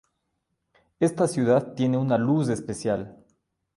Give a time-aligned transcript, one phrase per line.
[0.99, 3.23] Esta ciudad tiene una luz especial